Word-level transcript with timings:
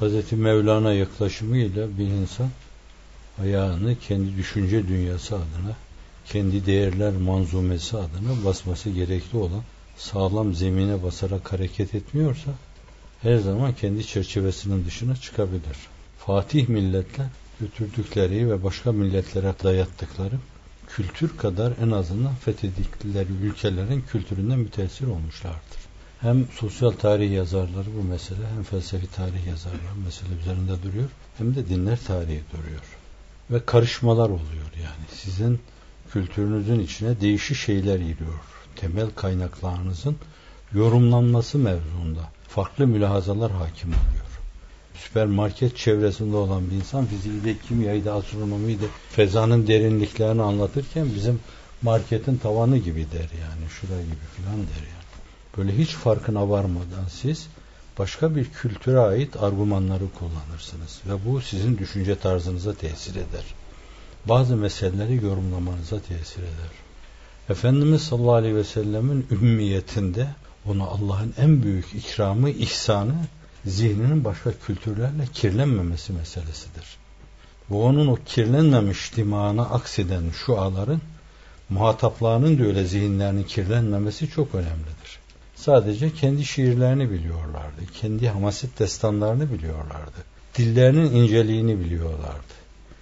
Hz. 0.00 0.32
Mevlana 0.32 0.92
yaklaşımıyla 0.92 1.98
bir 1.98 2.06
insan 2.06 2.48
ayağını 3.42 3.96
kendi 3.98 4.36
düşünce 4.36 4.88
dünyası 4.88 5.34
adına, 5.34 5.76
kendi 6.26 6.66
değerler 6.66 7.12
manzumesi 7.12 7.96
adına 7.96 8.44
basması 8.44 8.90
gerekli 8.90 9.38
olan 9.38 9.62
sağlam 9.96 10.54
zemine 10.54 11.02
basarak 11.02 11.52
hareket 11.52 11.94
etmiyorsa 11.94 12.50
her 13.22 13.36
zaman 13.36 13.74
kendi 13.74 14.06
çerçevesinin 14.06 14.84
dışına 14.84 15.16
çıkabilir. 15.16 15.76
Fatih 16.18 16.68
milletler 16.68 17.26
götürdükleri 17.60 18.50
ve 18.50 18.64
başka 18.64 18.92
milletlere 18.92 19.54
dayattıkları 19.62 20.34
kültür 20.88 21.36
kadar 21.36 21.72
en 21.82 21.90
azından 21.90 22.34
fethedikleri 22.34 23.32
ülkelerin 23.42 24.04
kültüründen 24.12 24.58
müteessir 24.58 25.06
olmuşlardır. 25.06 25.79
Hem 26.20 26.46
sosyal 26.54 26.90
tarih 26.90 27.32
yazarları 27.32 27.86
bu 27.98 28.02
mesele 28.02 28.46
hem 28.54 28.62
felsefi 28.62 29.06
tarih 29.06 29.46
yazarları 29.46 29.96
mesele 30.04 30.28
üzerinde 30.40 30.82
duruyor 30.82 31.08
hem 31.38 31.54
de 31.54 31.68
dinler 31.68 31.98
tarihi 32.06 32.42
duruyor. 32.52 32.82
Ve 33.50 33.64
karışmalar 33.64 34.28
oluyor 34.28 34.70
yani. 34.82 35.04
Sizin 35.14 35.60
kültürünüzün 36.12 36.80
içine 36.80 37.20
değişik 37.20 37.56
şeyler 37.56 37.98
giriyor. 37.98 38.40
Temel 38.76 39.10
kaynaklarınızın 39.10 40.16
yorumlanması 40.74 41.58
mevzuunda 41.58 42.20
farklı 42.48 42.86
mülahazalar 42.86 43.52
hakim 43.52 43.88
oluyor. 43.88 44.30
Süpermarket 44.94 45.76
çevresinde 45.76 46.36
olan 46.36 46.70
bir 46.70 46.76
insan 46.76 47.06
fiziğiyle, 47.06 47.58
kimyayı 47.68 48.12
astronomiyi 48.12 48.80
de 48.80 48.86
fezanın 49.10 49.66
derinliklerini 49.66 50.42
anlatırken 50.42 51.08
bizim 51.14 51.40
marketin 51.82 52.36
tavanı 52.36 52.78
gibi 52.78 53.06
der 53.12 53.28
yani. 53.40 53.70
Şura 53.70 54.02
gibi 54.02 54.26
filan 54.36 54.56
der 54.56 54.86
yani. 54.94 54.99
Böyle 55.56 55.78
hiç 55.78 55.90
farkına 55.90 56.50
varmadan 56.50 57.08
siz 57.08 57.46
başka 57.98 58.36
bir 58.36 58.44
kültüre 58.44 58.98
ait 58.98 59.36
argümanları 59.36 60.04
kullanırsınız. 60.18 61.00
Ve 61.06 61.26
bu 61.26 61.40
sizin 61.40 61.78
düşünce 61.78 62.18
tarzınıza 62.18 62.74
tesir 62.74 63.14
eder. 63.14 63.44
Bazı 64.28 64.56
meseleleri 64.56 65.24
yorumlamanıza 65.24 66.00
tesir 66.00 66.42
eder. 66.42 66.70
Efendimiz 67.48 68.02
sallallahu 68.02 68.34
aleyhi 68.34 68.56
ve 68.56 68.64
sellemin 68.64 69.26
ümmiyetinde 69.30 70.28
ona 70.66 70.84
Allah'ın 70.84 71.34
en 71.38 71.62
büyük 71.62 71.94
ikramı, 71.94 72.50
ihsanı 72.50 73.14
zihninin 73.64 74.24
başka 74.24 74.52
kültürlerle 74.66 75.26
kirlenmemesi 75.34 76.12
meselesidir. 76.12 76.96
Bu 77.70 77.84
onun 77.84 78.06
o 78.06 78.16
kirlenmemiş 78.26 79.16
dimağına 79.16 79.62
akseden 79.62 80.22
şuaların 80.30 81.00
muhataplarının 81.68 82.58
da 82.58 82.62
öyle 82.62 82.84
zihinlerinin 82.84 83.44
kirlenmemesi 83.44 84.30
çok 84.30 84.54
önemlidir. 84.54 85.18
Sadece 85.60 86.12
kendi 86.12 86.44
şiirlerini 86.44 87.10
biliyorlardı. 87.10 87.80
Kendi 88.00 88.28
hamaset 88.28 88.78
destanlarını 88.78 89.52
biliyorlardı. 89.52 90.24
Dillerinin 90.58 91.14
inceliğini 91.14 91.80
biliyorlardı. 91.80 92.54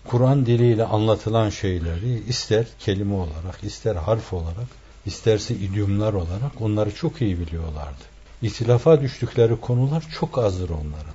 Kur'an 0.05 0.47
diliyle 0.47 0.85
anlatılan 0.85 1.51
şeyleri 1.51 2.23
ister 2.29 2.67
kelime 2.79 3.15
olarak, 3.15 3.65
ister 3.65 3.97
harf 3.97 4.33
olarak, 4.33 4.69
isterse 5.07 5.55
idiomlar 5.55 6.13
olarak 6.13 6.61
onları 6.61 6.95
çok 6.95 7.23
iyi 7.23 7.41
biliyorlardı. 7.41 8.05
İhtilafa 8.43 9.01
düştükleri 9.01 9.61
konular 9.61 10.05
çok 10.21 10.39
azdır 10.39 10.71
onların. 10.71 11.15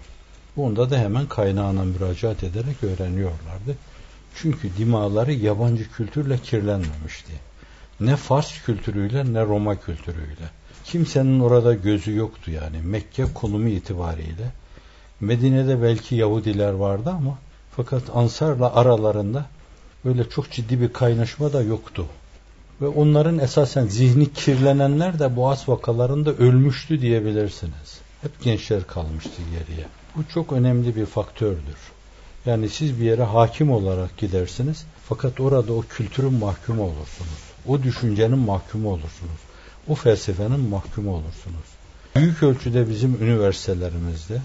Bunda 0.56 0.90
da 0.90 0.98
hemen 0.98 1.26
kaynağına 1.26 1.84
müracaat 1.84 2.44
ederek 2.44 2.84
öğreniyorlardı. 2.84 3.78
Çünkü 4.36 4.78
dimaları 4.78 5.34
yabancı 5.34 5.92
kültürle 5.92 6.38
kirlenmemişti. 6.38 7.34
Ne 8.00 8.16
Fars 8.16 8.64
kültürüyle 8.66 9.34
ne 9.34 9.42
Roma 9.42 9.80
kültürüyle. 9.80 10.63
Kimsenin 10.84 11.40
orada 11.40 11.74
gözü 11.74 12.16
yoktu 12.16 12.52
yani. 12.52 12.78
Mekke 12.84 13.26
konumu 13.34 13.68
itibariyle. 13.70 14.52
Medine'de 15.20 15.82
belki 15.82 16.16
Yahudiler 16.16 16.74
vardı 16.74 17.10
ama 17.10 17.38
fakat 17.76 18.04
Ansar'la 18.14 18.76
aralarında 18.76 19.46
öyle 20.06 20.30
çok 20.30 20.52
ciddi 20.52 20.82
bir 20.82 20.94
kaynaşma 20.94 21.54
da 21.54 21.62
yoktu. 21.62 22.06
Ve 22.82 22.88
onların 22.88 23.40
esasen 23.40 23.88
zihni 23.88 24.34
kirlenenler 24.34 25.20
de 25.20 25.36
Boğaz 25.36 25.70
vakalarında 25.70 26.34
ölmüştü 26.34 27.02
diyebilirsiniz. 27.02 28.00
Hep 28.22 28.42
gençler 28.42 28.88
kalmıştı 28.88 29.42
geriye. 29.52 29.86
Bu 30.16 30.24
çok 30.34 30.52
önemli 30.52 30.96
bir 30.96 31.06
faktördür. 31.06 31.78
Yani 32.46 32.70
siz 32.70 33.00
bir 33.00 33.06
yere 33.06 33.24
hakim 33.24 33.72
olarak 33.72 34.18
gidersiniz 34.18 34.86
fakat 35.10 35.40
orada 35.40 35.74
o 35.74 35.82
kültürün 35.82 36.34
mahkumu 36.34 36.84
olursunuz. 36.84 37.44
O 37.68 37.84
düşüncenin 37.84 38.40
mahkumu 38.40 38.90
olursunuz 38.90 39.40
o 39.88 39.96
felsefenin 39.96 40.60
mahkumu 40.60 41.12
olursunuz. 41.12 41.68
Büyük 42.16 42.44
ölçüde 42.44 42.90
bizim 42.90 43.24
üniversitelerimizde, 43.24 44.42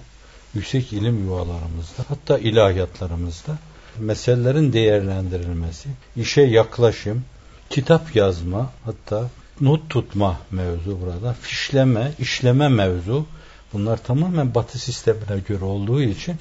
yüksek 0.54 0.92
ilim 0.92 1.24
yuvalarımızda, 1.24 2.04
hatta 2.08 2.38
ilahiyatlarımızda 2.38 3.58
meselelerin 3.98 4.72
değerlendirilmesi, 4.72 5.88
işe 6.16 6.42
yaklaşım, 6.42 7.24
kitap 7.70 8.16
yazma, 8.16 8.72
hatta 8.84 9.30
not 9.60 9.90
tutma 9.90 10.38
mevzu 10.50 11.00
burada, 11.00 11.32
fişleme, 11.32 12.12
işleme 12.18 12.68
mevzu, 12.68 13.26
bunlar 13.72 14.02
tamamen 14.02 14.54
batı 14.54 14.78
sistemine 14.78 15.40
göre 15.48 15.64
olduğu 15.64 16.02
için 16.02 16.36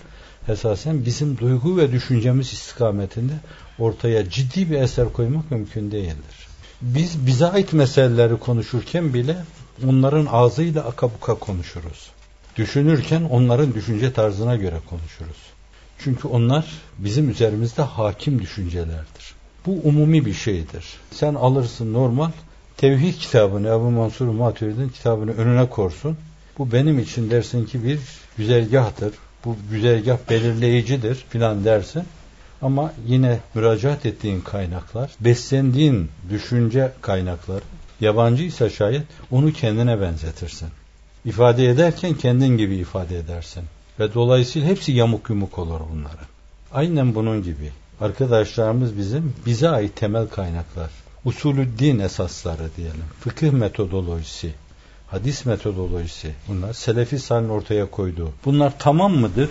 esasen 0.48 1.06
bizim 1.06 1.38
duygu 1.38 1.78
ve 1.78 1.92
düşüncemiz 1.92 2.54
istikametinde 2.54 3.34
ortaya 3.80 4.30
ciddi 4.30 4.72
bir 4.72 4.82
eser 4.82 5.14
koymak 5.14 5.52
mümkün 5.52 5.92
değildir. 5.92 6.48
Biz 6.82 7.26
bize 7.26 7.46
ait 7.46 7.74
meseleleri 7.74 8.38
konuşurken 8.38 9.14
bile 9.14 9.38
onların 9.88 10.28
ağzıyla 10.32 10.84
akabuka 10.84 11.36
konuşuruz. 11.36 12.10
Düşünürken 12.56 13.24
onların 13.24 13.74
düşünce 13.74 14.14
tarzına 14.14 14.56
göre 14.56 14.80
konuşuruz. 14.90 15.38
Çünkü 16.00 16.28
onlar 16.28 16.66
bizim 16.98 17.30
üzerimizde 17.30 17.82
hakim 17.82 18.42
düşüncelerdir. 18.42 19.36
Bu 19.66 19.72
umumi 19.84 20.26
bir 20.26 20.34
şeydir. 20.34 20.86
Sen 21.12 21.34
alırsın 21.36 21.94
normal 21.94 22.32
tevhid 22.78 23.14
kitabını 23.14 23.68
Ebu 23.68 23.92
Mansur 23.92 24.28
Maturidi'nin 24.28 24.90
kitabını 24.90 25.32
önüne 25.32 25.70
korsun. 25.70 26.18
Bu 26.58 26.72
benim 26.72 27.00
için 27.00 27.30
dersin 27.30 27.66
ki 27.66 27.84
bir 27.84 28.00
güzergahtır. 28.38 29.14
Bu 29.46 29.56
güzergah 29.72 30.18
belirleyicidir 30.30 31.26
filan 31.30 31.66
dersin. 31.66 32.04
Ama 32.62 32.94
yine 33.08 33.40
müracaat 33.54 34.06
ettiğin 34.06 34.42
kaynaklar, 34.42 35.12
beslendiğin 35.20 36.10
düşünce 36.30 36.92
kaynakları, 37.02 37.62
yabancıysa 38.02 38.70
şayet 38.70 39.04
onu 39.32 39.54
kendine 39.54 40.02
benzetirsin. 40.02 40.70
İfade 41.26 41.70
ederken 41.70 42.14
kendin 42.14 42.58
gibi 42.58 42.76
ifade 42.76 43.18
edersin. 43.18 43.64
Ve 44.00 44.14
dolayısıyla 44.14 44.68
hepsi 44.68 44.92
yamuk 44.92 45.30
yumuk 45.30 45.60
olur 45.60 45.82
bunların. 45.92 46.28
Aynen 46.74 47.16
bunun 47.16 47.44
gibi. 47.44 47.72
Arkadaşlarımız 48.02 48.98
bizim 48.98 49.34
bize 49.46 49.70
ait 49.70 49.96
temel 49.96 50.28
kaynaklar. 50.28 50.90
Usulü 51.26 51.80
din 51.80 52.00
esasları 52.00 52.70
diyelim. 52.78 53.04
Fıkıh 53.20 53.52
metodolojisi, 53.52 54.54
hadis 55.08 55.46
metodolojisi. 55.46 56.34
Bunlar 56.48 56.74
Selefi 56.74 57.20
Salih'in 57.20 57.50
ortaya 57.50 57.92
koyduğu. 57.92 58.32
Bunlar 58.46 58.74
tamam 58.80 59.16
mıdır? 59.16 59.50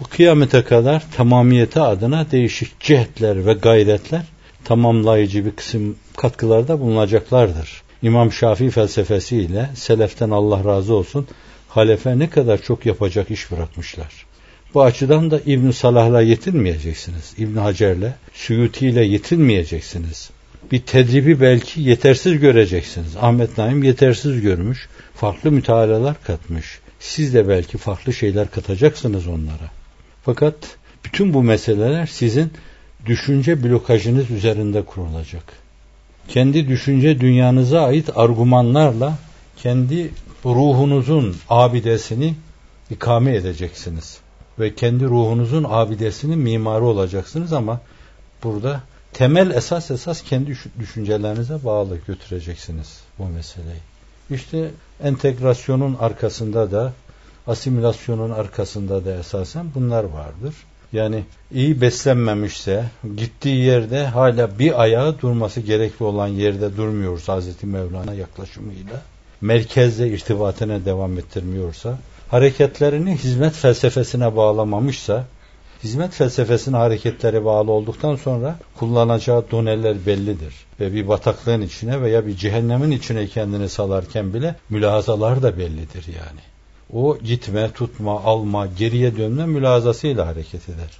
Bu 0.00 0.04
kıyamete 0.04 0.62
kadar 0.62 1.02
tamamiyeti 1.16 1.80
adına 1.80 2.30
değişik 2.30 2.80
cihetler 2.80 3.46
ve 3.46 3.52
gayretler 3.52 4.22
tamamlayıcı 4.64 5.44
bir 5.46 5.50
kısım 5.50 5.96
katkılarda 6.16 6.80
bulunacaklardır. 6.80 7.82
İmam 8.02 8.32
Şafii 8.32 8.70
felsefesiyle 8.70 9.70
seleften 9.74 10.30
Allah 10.30 10.64
razı 10.64 10.94
olsun 10.94 11.26
halefe 11.68 12.18
ne 12.18 12.30
kadar 12.30 12.62
çok 12.62 12.86
yapacak 12.86 13.30
iş 13.30 13.50
bırakmışlar. 13.50 14.26
Bu 14.74 14.82
açıdan 14.82 15.30
da 15.30 15.40
İbn 15.46 15.70
Salah'la 15.70 16.22
yetinmeyeceksiniz. 16.22 17.34
İbn 17.38 17.56
Hacer'le, 17.58 18.12
Suyuti 18.34 18.86
ile 18.86 19.04
yetinmeyeceksiniz. 19.04 20.30
Bir 20.72 20.82
tedribi 20.82 21.40
belki 21.40 21.80
yetersiz 21.80 22.38
göreceksiniz. 22.40 23.16
Ahmet 23.20 23.58
Naim 23.58 23.82
yetersiz 23.82 24.40
görmüş. 24.40 24.88
Farklı 25.14 25.52
mütealalar 25.52 26.22
katmış. 26.22 26.78
Siz 27.00 27.34
de 27.34 27.48
belki 27.48 27.78
farklı 27.78 28.12
şeyler 28.12 28.50
katacaksınız 28.50 29.26
onlara. 29.26 29.75
Fakat 30.26 30.54
bütün 31.04 31.34
bu 31.34 31.42
meseleler 31.42 32.06
sizin 32.06 32.52
düşünce 33.06 33.64
blokajınız 33.64 34.30
üzerinde 34.30 34.82
kurulacak. 34.82 35.44
Kendi 36.28 36.68
düşünce 36.68 37.20
dünyanıza 37.20 37.80
ait 37.80 38.10
argümanlarla 38.16 39.18
kendi 39.56 40.10
ruhunuzun 40.44 41.36
abidesini 41.48 42.34
ikame 42.90 43.34
edeceksiniz. 43.34 44.18
Ve 44.58 44.74
kendi 44.74 45.04
ruhunuzun 45.04 45.66
abidesinin 45.68 46.38
mimarı 46.38 46.84
olacaksınız 46.84 47.52
ama 47.52 47.80
burada 48.44 48.80
temel 49.12 49.50
esas 49.50 49.90
esas 49.90 50.22
kendi 50.22 50.56
düşüncelerinize 50.78 51.64
bağlı 51.64 51.98
götüreceksiniz 52.06 53.00
bu 53.18 53.26
meseleyi. 53.26 53.80
İşte 54.30 54.70
entegrasyonun 55.02 55.96
arkasında 56.00 56.70
da 56.70 56.92
asimilasyonun 57.46 58.30
arkasında 58.30 59.04
da 59.04 59.14
esasen 59.14 59.66
bunlar 59.74 60.04
vardır. 60.04 60.54
Yani 60.92 61.24
iyi 61.52 61.80
beslenmemişse 61.80 62.84
gittiği 63.16 63.56
yerde 63.56 64.06
hala 64.06 64.58
bir 64.58 64.82
ayağı 64.82 65.20
durması 65.20 65.60
gerekli 65.60 66.04
olan 66.04 66.28
yerde 66.28 66.76
durmuyorsa 66.76 67.32
Hazreti 67.32 67.66
Mevlana 67.66 68.14
yaklaşımıyla 68.14 69.02
merkezde 69.40 70.08
irtibatına 70.08 70.84
devam 70.84 71.18
ettirmiyorsa 71.18 71.98
hareketlerini 72.28 73.16
hizmet 73.16 73.52
felsefesine 73.54 74.36
bağlamamışsa, 74.36 75.24
hizmet 75.84 76.12
felsefesine 76.12 76.76
hareketleri 76.76 77.44
bağlı 77.44 77.72
olduktan 77.72 78.16
sonra 78.16 78.58
kullanacağı 78.78 79.50
doneler 79.50 80.06
bellidir. 80.06 80.54
Ve 80.80 80.92
bir 80.92 81.08
bataklığın 81.08 81.60
içine 81.60 82.02
veya 82.02 82.26
bir 82.26 82.36
cehennemin 82.36 82.90
içine 82.90 83.26
kendini 83.26 83.68
salarken 83.68 84.34
bile 84.34 84.54
mülahazalar 84.70 85.42
da 85.42 85.58
bellidir 85.58 86.06
yani. 86.06 86.55
O 86.92 87.18
gitme, 87.18 87.70
tutma, 87.72 88.20
alma, 88.24 88.66
geriye 88.66 89.16
dönme 89.16 89.46
mülazasıyla 89.46 90.26
hareket 90.26 90.68
eder. 90.68 90.90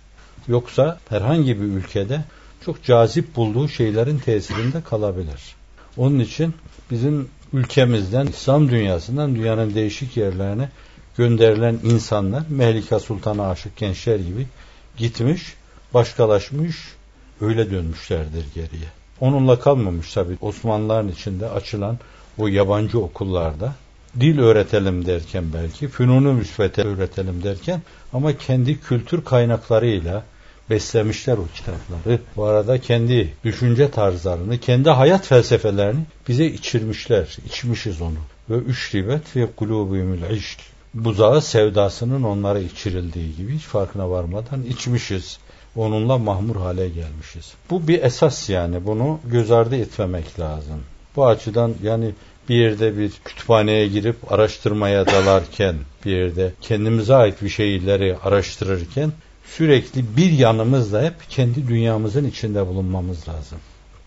Yoksa 0.48 0.98
herhangi 1.08 1.60
bir 1.60 1.66
ülkede 1.66 2.24
çok 2.64 2.84
cazip 2.84 3.36
bulduğu 3.36 3.68
şeylerin 3.68 4.18
tesirinde 4.18 4.82
kalabilir. 4.82 5.54
Onun 5.96 6.18
için 6.18 6.54
bizim 6.90 7.28
ülkemizden, 7.52 8.26
İslam 8.26 8.70
dünyasından 8.70 9.34
dünyanın 9.34 9.74
değişik 9.74 10.16
yerlerine 10.16 10.70
gönderilen 11.16 11.78
insanlar 11.84 12.42
Mehlika 12.48 13.00
Sultan'a 13.00 13.48
aşık 13.48 13.76
gençler 13.76 14.16
gibi 14.16 14.46
gitmiş, 14.96 15.54
başkalaşmış, 15.94 16.76
öyle 17.40 17.70
dönmüşlerdir 17.70 18.44
geriye. 18.54 18.88
Onunla 19.20 19.60
kalmamış 19.60 20.12
tabi 20.12 20.36
Osmanlıların 20.40 21.08
içinde 21.08 21.48
açılan 21.48 21.98
o 22.38 22.46
yabancı 22.46 23.00
okullarda 23.00 23.74
dil 24.20 24.38
öğretelim 24.38 25.06
derken 25.06 25.44
belki, 25.54 25.88
fünunu 25.88 26.32
müsbete 26.32 26.82
öğretelim 26.82 27.42
derken 27.42 27.82
ama 28.12 28.38
kendi 28.38 28.80
kültür 28.80 29.24
kaynaklarıyla 29.24 30.24
beslemişler 30.70 31.38
o 31.38 31.46
kitapları. 31.54 32.20
Bu 32.36 32.44
arada 32.44 32.80
kendi 32.80 33.32
düşünce 33.44 33.90
tarzlarını, 33.90 34.58
kendi 34.58 34.90
hayat 34.90 35.26
felsefelerini 35.26 36.00
bize 36.28 36.46
içirmişler. 36.46 37.36
İçmişiz 37.46 38.00
onu. 38.00 38.18
Ve 38.50 38.54
üç 38.54 38.94
ribet 38.94 39.36
ve 39.36 39.46
kulubümül 39.56 40.30
işk. 40.30 40.58
Buzağı 40.94 41.42
sevdasının 41.42 42.22
onlara 42.22 42.58
içirildiği 42.58 43.36
gibi 43.36 43.54
hiç 43.54 43.62
farkına 43.62 44.10
varmadan 44.10 44.62
içmişiz. 44.62 45.38
Onunla 45.76 46.18
mahmur 46.18 46.56
hale 46.56 46.88
gelmişiz. 46.88 47.52
Bu 47.70 47.88
bir 47.88 48.02
esas 48.02 48.50
yani. 48.50 48.86
Bunu 48.86 49.20
göz 49.24 49.50
ardı 49.50 49.76
etmemek 49.76 50.40
lazım. 50.40 50.80
Bu 51.16 51.26
açıdan 51.26 51.74
yani 51.82 52.12
bir 52.48 52.54
yerde 52.54 52.98
bir 52.98 53.12
kütüphaneye 53.24 53.88
girip 53.88 54.32
araştırmaya 54.32 55.06
dalarken, 55.06 55.76
bir 56.04 56.10
yerde 56.10 56.52
kendimize 56.60 57.14
ait 57.14 57.42
bir 57.42 57.48
şeyleri 57.48 58.16
araştırırken 58.24 59.12
sürekli 59.44 60.16
bir 60.16 60.30
yanımızda 60.30 61.02
hep 61.02 61.14
kendi 61.30 61.68
dünyamızın 61.68 62.24
içinde 62.24 62.66
bulunmamız 62.66 63.28
lazım. 63.28 63.58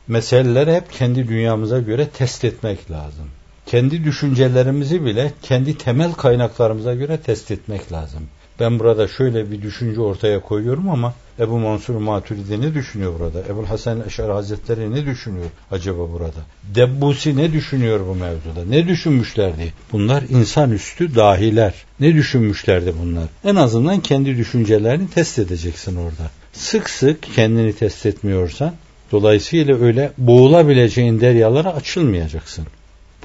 Meseleleri 0.08 0.76
hep 0.76 0.92
kendi 0.92 1.28
dünyamıza 1.28 1.80
göre 1.80 2.08
test 2.08 2.46
etmek 2.46 2.92
lazım. 2.92 3.26
Kendi 3.66 4.04
düşüncelerimizi 4.04 5.06
bile 5.06 5.34
kendi 5.42 5.78
temel 5.78 6.14
kaynaklarımıza 6.14 6.96
göre 6.96 7.18
test 7.18 7.52
etmek 7.52 7.92
lazım. 7.92 8.22
Ben 8.60 8.80
burada 8.80 9.08
şöyle 9.08 9.52
bir 9.52 9.62
düşünce 9.62 10.02
ortaya 10.02 10.40
koyuyorum 10.40 10.90
ama 10.90 11.14
Ebu 11.40 11.60
Mansur 11.60 11.96
Maturidi 11.96 12.62
ne 12.62 12.74
düşünüyor 12.74 13.20
burada? 13.20 13.40
Ebu 13.50 13.70
Hasan 13.70 14.04
Eşar 14.08 14.32
Hazretleri 14.32 14.92
ne 14.92 15.06
düşünüyor 15.06 15.46
acaba 15.72 16.12
burada? 16.12 16.40
Debbusi 16.76 17.38
ne 17.38 17.54
düşünüyor 17.54 18.00
bu 18.08 18.16
mevzuda? 18.16 18.66
Ne 18.70 18.88
düşünmüşlerdi? 18.88 19.74
Bunlar 19.92 20.24
insanüstü 20.30 21.16
dahiler. 21.16 21.74
Ne 22.00 22.14
düşünmüşlerdi 22.14 22.94
bunlar? 23.04 23.26
En 23.44 23.56
azından 23.56 24.00
kendi 24.00 24.38
düşüncelerini 24.38 25.10
test 25.10 25.40
edeceksin 25.40 25.96
orada. 25.96 26.32
Sık 26.54 26.90
sık 26.90 27.24
kendini 27.36 27.74
test 27.74 28.06
etmiyorsan 28.06 28.74
dolayısıyla 29.12 29.78
öyle 29.82 30.12
boğulabileceğin 30.18 31.22
deryalara 31.22 31.74
açılmayacaksın. 31.74 32.66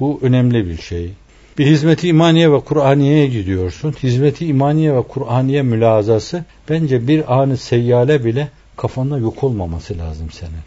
Bu 0.00 0.19
önemli 0.22 0.69
bir 0.69 0.78
şey. 0.82 1.10
Bir 1.58 1.66
hizmeti 1.66 2.08
imaniye 2.08 2.52
ve 2.52 2.60
Kur'aniye'ye 2.60 3.26
gidiyorsun. 3.26 3.94
Hizmeti 4.02 4.46
imaniye 4.46 4.94
ve 4.94 5.02
Kur'aniye 5.02 5.62
mülazası 5.62 6.44
bence 6.70 7.08
bir 7.08 7.34
anı 7.34 7.56
seyyale 7.56 8.24
bile 8.24 8.48
kafanda 8.76 9.18
yok 9.18 9.44
olmaması 9.44 9.98
lazım 9.98 10.30
senin. 10.30 10.64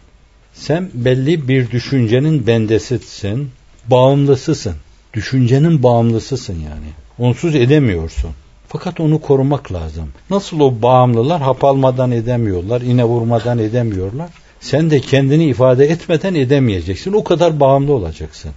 Sen 0.54 0.90
belli 0.94 1.48
bir 1.48 1.70
düşüncenin 1.70 2.46
bendesisin, 2.46 3.50
bağımlısısın. 3.86 4.74
Düşüncenin 5.14 5.82
bağımlısısın 5.82 6.54
yani. 6.54 6.88
Onsuz 7.18 7.54
edemiyorsun. 7.54 8.30
Fakat 8.68 9.00
onu 9.00 9.20
korumak 9.20 9.72
lazım. 9.72 10.08
Nasıl 10.30 10.60
o 10.60 10.82
bağımlılar 10.82 11.42
hap 11.42 11.64
almadan 11.64 12.10
edemiyorlar, 12.10 12.80
iğne 12.80 13.04
vurmadan 13.04 13.58
edemiyorlar. 13.58 14.30
Sen 14.60 14.90
de 14.90 15.00
kendini 15.00 15.44
ifade 15.44 15.84
etmeden 15.84 16.34
edemeyeceksin. 16.34 17.12
O 17.12 17.24
kadar 17.24 17.60
bağımlı 17.60 17.92
olacaksın. 17.92 18.50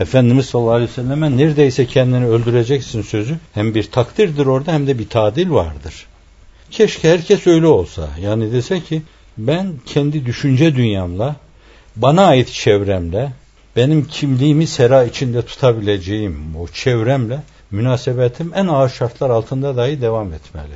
Efendimiz 0.00 0.46
sallallahu 0.46 0.74
aleyhi 0.74 0.90
ve 0.90 0.94
selleme 0.94 1.36
neredeyse 1.36 1.86
kendini 1.86 2.26
öldüreceksin 2.26 3.02
sözü 3.02 3.36
hem 3.54 3.74
bir 3.74 3.90
takdirdir 3.90 4.46
orada 4.46 4.72
hem 4.72 4.86
de 4.86 4.98
bir 4.98 5.08
tadil 5.08 5.50
vardır. 5.50 6.06
Keşke 6.70 7.10
herkes 7.10 7.46
öyle 7.46 7.66
olsa. 7.66 8.08
Yani 8.20 8.52
dese 8.52 8.80
ki 8.80 9.02
ben 9.38 9.72
kendi 9.86 10.26
düşünce 10.26 10.76
dünyamla, 10.76 11.36
bana 11.96 12.26
ait 12.26 12.52
çevremle, 12.52 13.32
benim 13.76 14.04
kimliğimi 14.04 14.66
sera 14.66 15.04
içinde 15.04 15.42
tutabileceğim 15.42 16.56
o 16.56 16.68
çevremle 16.68 17.42
münasebetim 17.70 18.52
en 18.54 18.66
ağır 18.66 18.88
şartlar 18.88 19.30
altında 19.30 19.76
dahi 19.76 20.00
devam 20.00 20.32
etmeli. 20.32 20.74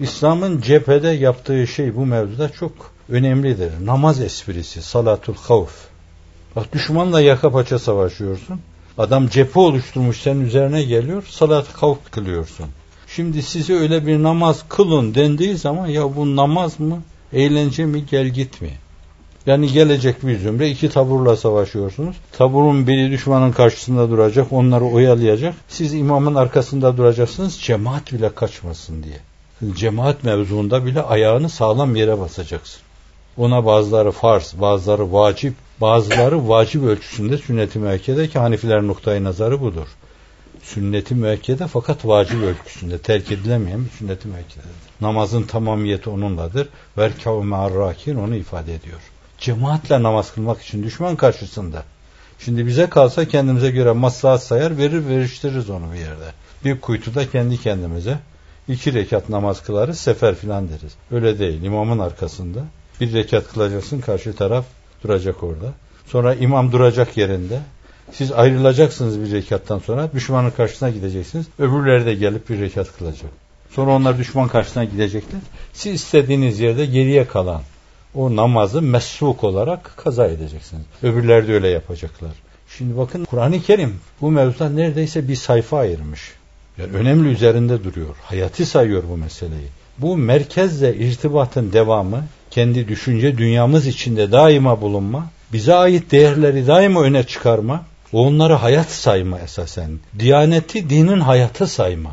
İslam'ın 0.00 0.60
cephede 0.60 1.08
yaptığı 1.08 1.66
şey 1.66 1.96
bu 1.96 2.06
mevzuda 2.06 2.48
çok 2.48 2.92
önemlidir. 3.08 3.72
Namaz 3.86 4.20
esprisi, 4.20 4.82
salatul 4.82 5.34
havf. 5.34 5.88
Bak 6.56 6.72
düşmanla 6.72 7.20
yaka 7.20 7.50
paça 7.50 7.78
savaşıyorsun. 7.78 8.60
Adam 8.98 9.28
cephe 9.28 9.60
oluşturmuş 9.60 10.20
senin 10.20 10.44
üzerine 10.44 10.82
geliyor. 10.82 11.26
Salat 11.30 11.72
kavk 11.72 12.12
kılıyorsun. 12.12 12.66
Şimdi 13.06 13.42
size 13.42 13.74
öyle 13.74 14.06
bir 14.06 14.22
namaz 14.22 14.64
kılın 14.68 15.14
dendiği 15.14 15.56
zaman 15.56 15.86
ya 15.86 16.16
bu 16.16 16.36
namaz 16.36 16.80
mı? 16.80 17.02
Eğlence 17.32 17.84
mi? 17.84 18.06
Gel 18.10 18.26
git 18.28 18.60
mi? 18.60 18.70
Yani 19.46 19.72
gelecek 19.72 20.26
bir 20.26 20.38
zümre 20.38 20.70
iki 20.70 20.88
taburla 20.88 21.36
savaşıyorsunuz. 21.36 22.16
Taburun 22.32 22.86
biri 22.86 23.10
düşmanın 23.10 23.52
karşısında 23.52 24.10
duracak, 24.10 24.52
onları 24.52 24.84
oyalayacak. 24.84 25.54
Siz 25.68 25.94
imamın 25.94 26.34
arkasında 26.34 26.96
duracaksınız, 26.96 27.58
cemaat 27.60 28.12
bile 28.12 28.34
kaçmasın 28.34 29.02
diye. 29.02 29.18
Cemaat 29.74 30.24
mevzuunda 30.24 30.86
bile 30.86 31.02
ayağını 31.02 31.48
sağlam 31.48 31.96
yere 31.96 32.20
basacaksın. 32.20 32.80
Ona 33.36 33.66
bazıları 33.66 34.10
farz, 34.10 34.54
bazıları 34.60 35.12
vacip, 35.12 35.54
bazıları 35.80 36.48
vacip 36.48 36.82
ölçüsünde 36.82 37.38
sünnet-i 37.38 37.78
müekkede 37.78 38.28
ki 38.28 38.38
Hanifiler 38.38 38.82
noktayı 38.82 39.24
nazarı 39.24 39.60
budur. 39.60 39.86
Sünnet-i 40.62 41.14
müekkede 41.14 41.66
fakat 41.66 42.06
vacip 42.06 42.42
ölçüsünde 42.42 42.98
terk 42.98 43.32
edilemeyen 43.32 43.84
bir 43.84 43.90
sünnet-i 43.90 44.28
müekkededir. 44.28 44.70
Namazın 45.00 45.42
tamamiyeti 45.42 46.10
onunladır. 46.10 46.68
Verkav 46.98 47.42
me'arrakin 47.42 48.16
onu 48.16 48.36
ifade 48.36 48.74
ediyor. 48.74 49.00
Cemaatle 49.38 50.02
namaz 50.02 50.34
kılmak 50.34 50.62
için 50.62 50.82
düşman 50.82 51.16
karşısında. 51.16 51.82
Şimdi 52.38 52.66
bize 52.66 52.88
kalsa 52.88 53.28
kendimize 53.28 53.70
göre 53.70 53.92
maslahat 53.92 54.42
sayar 54.42 54.78
verir 54.78 55.06
veriştiririz 55.06 55.70
onu 55.70 55.92
bir 55.92 55.98
yerde. 55.98 56.32
Bir 56.64 56.80
kuytuda 56.80 57.30
kendi 57.30 57.60
kendimize 57.60 58.18
iki 58.68 58.94
rekat 58.94 59.28
namaz 59.28 59.62
kılarız 59.62 59.98
sefer 59.98 60.34
filan 60.34 60.68
deriz. 60.68 60.92
Öyle 61.10 61.38
değil. 61.38 61.62
İmamın 61.62 61.98
arkasında 61.98 62.60
bir 63.00 63.12
rekat 63.12 63.52
kılacaksın 63.52 64.00
karşı 64.00 64.36
taraf 64.36 64.64
duracak 65.04 65.42
orada. 65.42 65.72
Sonra 66.06 66.34
imam 66.34 66.72
duracak 66.72 67.16
yerinde. 67.16 67.60
Siz 68.12 68.32
ayrılacaksınız 68.32 69.20
bir 69.20 69.32
rekattan 69.32 69.78
sonra. 69.78 70.12
Düşmanın 70.12 70.50
karşısına 70.50 70.90
gideceksiniz. 70.90 71.46
Öbürleri 71.58 72.06
de 72.06 72.14
gelip 72.14 72.50
bir 72.50 72.60
rekat 72.60 72.96
kılacak. 72.98 73.30
Sonra 73.70 73.90
onlar 73.90 74.18
düşman 74.18 74.48
karşısına 74.48 74.84
gidecekler. 74.84 75.40
Siz 75.72 75.94
istediğiniz 75.94 76.60
yerde 76.60 76.86
geriye 76.86 77.26
kalan 77.26 77.62
o 78.14 78.36
namazı 78.36 78.82
mesruk 78.82 79.44
olarak 79.44 79.96
kaza 79.96 80.26
edeceksiniz. 80.26 80.84
Öbürleri 81.02 81.48
de 81.48 81.54
öyle 81.54 81.68
yapacaklar. 81.68 82.30
Şimdi 82.76 82.98
bakın 82.98 83.24
Kur'an-ı 83.24 83.62
Kerim 83.62 84.00
bu 84.20 84.30
mevzuda 84.30 84.68
neredeyse 84.68 85.28
bir 85.28 85.36
sayfa 85.36 85.78
ayırmış. 85.78 86.32
Yani 86.78 86.96
önemli 86.96 87.28
üzerinde 87.28 87.84
duruyor. 87.84 88.16
Hayati 88.22 88.66
sayıyor 88.66 89.02
bu 89.10 89.16
meseleyi. 89.16 89.68
Bu 89.98 90.16
merkezle 90.16 90.96
irtibatın 90.96 91.72
devamı 91.72 92.24
kendi 92.58 92.88
düşünce 92.88 93.38
dünyamız 93.38 93.86
içinde 93.86 94.32
daima 94.32 94.80
bulunma, 94.80 95.26
bize 95.52 95.74
ait 95.74 96.10
değerleri 96.10 96.66
daima 96.66 97.02
öne 97.02 97.24
çıkarma, 97.24 97.84
onları 98.12 98.54
hayat 98.54 98.90
sayma 98.90 99.38
esasen. 99.38 99.90
Diyaneti 100.18 100.90
dinin 100.90 101.20
hayatı 101.20 101.66
sayma. 101.66 102.12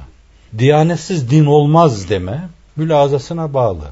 Diyanetsiz 0.58 1.32
din 1.32 1.46
olmaz 1.46 2.10
deme 2.10 2.50
mülazasına 2.76 3.54
bağlı. 3.54 3.86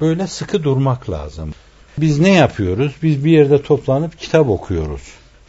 Böyle 0.00 0.26
sıkı 0.26 0.64
durmak 0.64 1.10
lazım. 1.10 1.54
Biz 1.98 2.18
ne 2.18 2.30
yapıyoruz? 2.30 2.92
Biz 3.02 3.24
bir 3.24 3.30
yerde 3.30 3.62
toplanıp 3.62 4.18
kitap 4.18 4.48
okuyoruz. 4.48 5.02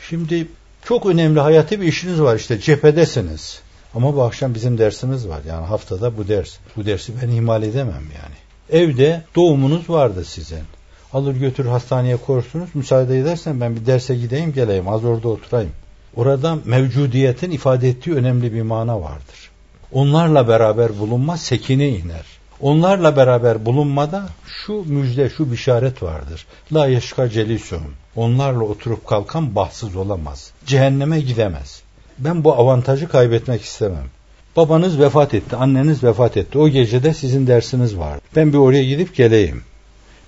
Şimdi 0.10 0.48
çok 0.86 1.05
önemli 1.05 1.39
hayati 1.39 1.81
bir 1.81 1.88
işiniz 1.88 2.22
var 2.22 2.36
işte 2.36 2.60
cephedesiniz. 2.60 3.62
Ama 3.95 4.15
bu 4.15 4.24
akşam 4.24 4.55
bizim 4.55 4.77
dersimiz 4.77 5.27
var. 5.27 5.41
Yani 5.48 5.65
haftada 5.65 6.17
bu 6.17 6.27
ders. 6.27 6.57
Bu 6.77 6.86
dersi 6.86 7.13
ben 7.22 7.29
ihmal 7.29 7.63
edemem 7.63 8.03
yani. 8.22 8.42
Evde 8.70 9.22
doğumunuz 9.36 9.89
vardı 9.89 10.25
sizin. 10.25 10.63
Alır 11.13 11.36
götür 11.36 11.65
hastaneye 11.65 12.17
korsunuz. 12.17 12.70
Müsaade 12.74 13.20
edersen 13.20 13.62
ben 13.62 13.75
bir 13.75 13.86
derse 13.86 14.15
gideyim 14.15 14.53
geleyim. 14.53 14.89
Az 14.89 15.05
orada 15.05 15.27
oturayım. 15.27 15.72
Orada 16.15 16.58
mevcudiyetin 16.65 17.51
ifade 17.51 17.89
ettiği 17.89 18.15
önemli 18.15 18.53
bir 18.53 18.62
mana 18.62 19.01
vardır. 19.01 19.50
Onlarla 19.91 20.48
beraber 20.48 21.00
bulunma 21.00 21.38
sekine 21.38 21.89
iner. 21.89 22.25
Onlarla 22.62 23.15
beraber 23.15 23.65
bulunmada 23.65 24.29
şu 24.46 24.74
müjde, 24.74 25.29
şu 25.29 25.51
bişaret 25.51 26.03
vardır. 26.03 26.46
La 26.74 26.88
yeşka 26.88 27.29
celisum. 27.29 27.84
Onlarla 28.15 28.63
oturup 28.63 29.08
kalkan 29.08 29.55
bahtsız 29.55 29.96
olamaz. 29.96 30.51
Cehenneme 30.65 31.20
gidemez. 31.20 31.82
Ben 32.20 32.43
bu 32.43 32.53
avantajı 32.53 33.08
kaybetmek 33.08 33.62
istemem. 33.62 34.10
Babanız 34.55 35.00
vefat 35.00 35.33
etti, 35.33 35.55
anneniz 35.55 36.03
vefat 36.03 36.38
etti. 36.38 36.57
O 36.57 36.69
gecede 36.69 37.13
sizin 37.13 37.48
dersiniz 37.48 37.98
vardı. 37.98 38.22
Ben 38.36 38.53
bir 38.53 38.57
oraya 38.57 38.83
gidip 38.83 39.15
geleyim. 39.15 39.62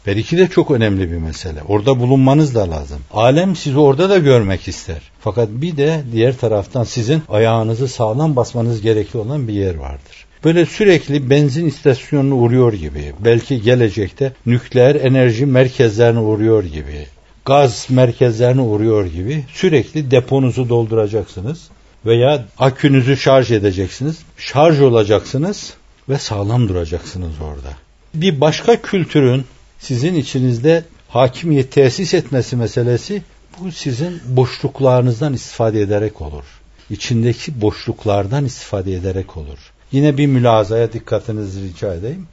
Belki 0.08 0.38
de 0.38 0.48
çok 0.48 0.72
önemli 0.72 1.12
bir 1.12 1.17
mesele. 1.17 1.60
Orada 1.67 2.00
bulunmanız 2.00 2.55
da 2.55 2.72
lazım. 2.72 3.00
Alem 3.13 3.55
sizi 3.55 3.77
orada 3.77 4.10
da 4.10 4.17
görmek 4.17 4.67
ister. 4.67 5.01
Fakat 5.20 5.50
bir 5.51 5.77
de 5.77 6.03
diğer 6.12 6.38
taraftan 6.38 6.84
sizin 6.84 7.22
ayağınızı 7.29 7.88
sağlam 7.88 8.36
basmanız 8.36 8.82
gerekli 8.82 9.20
olan 9.20 9.48
bir 9.48 9.53
yer 9.53 9.75
vardır. 9.75 10.25
Böyle 10.44 10.65
sürekli 10.65 11.29
benzin 11.29 11.65
istasyonuna 11.65 12.36
uğruyor 12.36 12.74
gibi, 12.74 13.13
belki 13.20 13.62
gelecekte 13.62 14.34
nükleer 14.46 14.96
enerji 14.96 15.46
merkezlerine 15.46 16.20
uğruyor 16.20 16.63
gibi, 16.63 17.08
gaz 17.46 17.88
merkezlerine 17.89 18.62
uğruyor 18.62 19.05
gibi 19.05 19.44
sürekli 19.53 20.12
deponuzu 20.12 20.70
dolduracaksınız 20.70 21.70
veya 22.06 22.46
akünüzü 22.58 23.18
şarj 23.18 23.52
edeceksiniz. 23.52 24.18
Şarj 24.38 24.82
olacaksınız 24.82 25.74
ve 26.10 26.18
sağlam 26.18 26.70
duracaksınız 26.70 27.34
orada. 27.42 27.74
Bir 28.14 28.42
başka 28.42 28.82
kültürün 28.82 29.46
sizin 29.80 30.16
içinizde 30.16 30.84
hakimiyet 31.10 31.72
tesis 31.72 32.14
etmesi 32.14 32.56
meselesi 32.56 33.22
bu 33.60 33.72
sizin 33.72 34.22
boşluklarınızdan 34.26 35.34
istifade 35.34 35.82
ederek 35.82 36.22
olur. 36.22 36.44
İçindeki 36.90 37.62
boşluklardan 37.62 38.46
istifade 38.46 38.94
ederek 38.94 39.38
olur. 39.38 39.72
Yine 39.92 40.18
bir 40.18 40.28
mülazaya 40.28 40.94
dikkatinizi 40.94 41.62
rica 41.62 41.94
edeyim. 41.94 42.28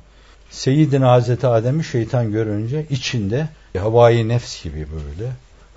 Seyyidina 0.50 1.10
Hazreti 1.10 1.46
Adem'i 1.46 1.84
şeytan 1.84 2.32
görünce 2.32 2.86
içinde 2.90 3.48
havai 3.78 4.28
nefs 4.28 4.62
gibi 4.62 4.86
böyle, 4.92 5.30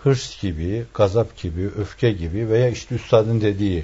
hırs 0.05 0.41
gibi, 0.41 0.83
gazap 0.93 1.41
gibi, 1.41 1.69
öfke 1.77 2.11
gibi 2.11 2.49
veya 2.49 2.69
işte 2.69 2.95
üstadın 2.95 3.41
dediği 3.41 3.83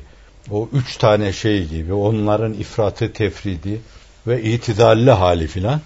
o 0.51 0.69
üç 0.73 0.97
tane 0.97 1.33
şey 1.33 1.67
gibi 1.67 1.93
onların 1.93 2.53
ifratı 2.53 3.13
tefridi 3.13 3.81
ve 4.27 4.43
itidalli 4.43 5.11
hali 5.11 5.47
filan 5.47 5.81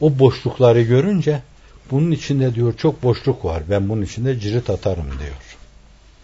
o 0.00 0.18
boşlukları 0.18 0.82
görünce 0.82 1.42
bunun 1.90 2.10
içinde 2.10 2.54
diyor 2.54 2.76
çok 2.76 3.02
boşluk 3.02 3.44
var. 3.44 3.62
Ben 3.70 3.88
bunun 3.88 4.02
içinde 4.02 4.40
cirit 4.40 4.70
atarım 4.70 5.06
diyor. 5.06 5.56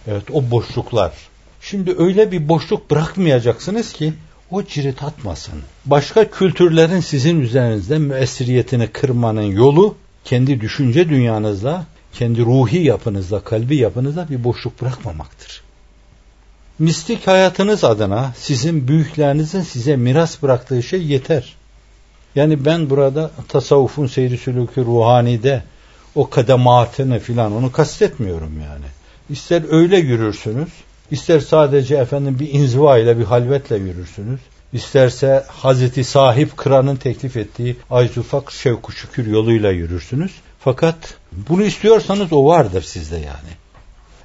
Evet 0.06 0.30
o 0.32 0.50
boşluklar. 0.50 1.12
Şimdi 1.60 1.94
öyle 1.98 2.32
bir 2.32 2.48
boşluk 2.48 2.90
bırakmayacaksınız 2.90 3.92
ki 3.92 4.12
o 4.50 4.62
cirit 4.62 5.02
atmasın. 5.02 5.62
Başka 5.86 6.30
kültürlerin 6.30 7.00
sizin 7.00 7.40
üzerinizde 7.40 7.98
müessiriyetini 7.98 8.88
kırmanın 8.88 9.42
yolu 9.42 9.94
kendi 10.24 10.60
düşünce 10.60 11.08
dünyanızla, 11.08 11.86
kendi 12.18 12.40
ruhi 12.40 12.78
yapınızla, 12.78 13.40
kalbi 13.40 13.76
yapınızla 13.76 14.28
bir 14.30 14.44
boşluk 14.44 14.82
bırakmamaktır. 14.82 15.62
Mistik 16.78 17.26
hayatınız 17.26 17.84
adına 17.84 18.32
sizin 18.36 18.88
büyüklerinizin 18.88 19.62
size 19.62 19.96
miras 19.96 20.42
bıraktığı 20.42 20.82
şey 20.82 21.02
yeter. 21.02 21.54
Yani 22.34 22.64
ben 22.64 22.90
burada 22.90 23.30
tasavvufun 23.48 24.06
seyri 24.06 24.38
sülükü 24.38 24.84
ruhanide 24.84 25.62
o 26.14 26.30
kadematını 26.30 27.18
filan 27.18 27.52
onu 27.52 27.72
kastetmiyorum 27.72 28.60
yani. 28.60 28.84
İster 29.30 29.62
öyle 29.70 29.96
yürürsünüz, 29.96 30.68
ister 31.10 31.40
sadece 31.40 31.96
efendim 31.96 32.38
bir 32.40 32.52
inziva 32.52 32.98
ile 32.98 33.18
bir 33.18 33.24
halvetle 33.24 33.76
yürürsünüz. 33.76 34.40
İsterse 34.72 35.44
Hazreti 35.48 36.04
Sahip 36.04 36.56
Kıran'ın 36.56 36.96
teklif 36.96 37.36
ettiği 37.36 37.76
Ayzufak 37.90 38.52
Şevku 38.52 38.92
Şükür 38.92 39.26
yoluyla 39.26 39.70
yürürsünüz. 39.70 40.32
Fakat 40.60 40.96
bunu 41.48 41.62
istiyorsanız 41.62 42.32
o 42.32 42.44
vardır 42.44 42.82
sizde 42.82 43.16
yani. 43.16 43.52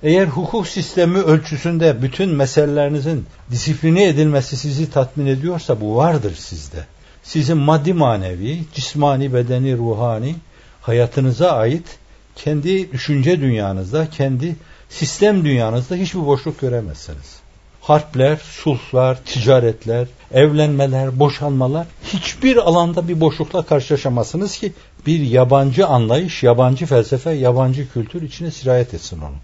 Eğer 0.03 0.27
hukuk 0.27 0.68
sistemi 0.68 1.18
ölçüsünde 1.18 2.01
bütün 2.01 2.30
meselelerinizin 2.30 3.25
disipline 3.51 4.08
edilmesi 4.08 4.58
sizi 4.58 4.91
tatmin 4.91 5.25
ediyorsa 5.25 5.82
bu 5.82 5.96
vardır 5.96 6.36
sizde 6.36 6.86
sizin 7.24 7.58
maddi 7.58 7.94
manevi, 7.94 8.63
cismani, 8.74 9.34
bedeni, 9.34 9.77
ruhani 9.77 10.36
hayatınıza 10.82 11.51
ait 11.51 11.98
kendi 12.36 12.91
düşünce 12.91 13.41
dünyanızda, 13.41 14.10
kendi 14.10 14.56
sistem 14.89 15.46
dünyanızda 15.46 15.96
hiçbir 15.96 16.25
boşluk 16.25 16.60
göremezsiniz. 16.60 17.40
Harpler, 17.82 18.38
sulhlar, 18.38 19.24
ticaretler, 19.26 20.08
evlenmeler, 20.32 21.20
boşanmalar 21.20 21.88
hiçbir 22.04 22.58
alanda 22.58 23.08
bir 23.08 23.22
boşlukla 23.22 23.66
karşılaşamazsınız 23.66 24.58
ki 24.58 24.74
bir 25.06 25.20
yabancı 25.20 25.88
anlayış, 25.88 26.44
yabancı 26.44 26.86
felsefe, 26.86 27.32
yabancı 27.32 27.94
kültür 27.94 28.22
içine 28.22 28.52
sirayet 28.52 28.94
etsin 28.94 29.20
onu. 29.22 29.36